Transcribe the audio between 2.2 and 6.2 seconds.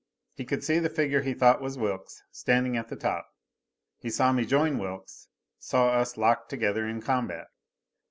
standing at the top. He saw me join Wilks, saw us